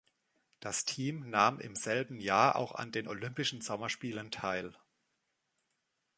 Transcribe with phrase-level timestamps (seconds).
[0.61, 4.75] Das Team nahm im selben Jahr auch an den Olympischen Sommerspielen teil.